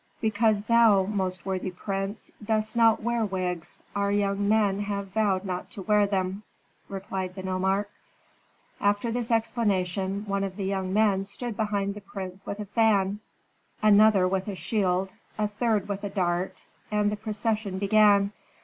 [0.19, 5.69] "Because thou, most worthy prince, dost not wear wigs, our young men have vowed not
[5.69, 6.41] to wear them,"
[6.89, 7.87] replied the nomarch.
[8.79, 13.19] After this explanation one of the young men stood behind the prince with a fan,
[13.83, 18.31] another with a shield, a third with a dart, and the procession began.